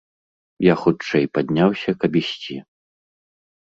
Я 0.67 0.75
хутчэй 0.85 1.29
падняўся, 1.37 1.89
каб 2.01 2.11
ісці. 2.25 2.55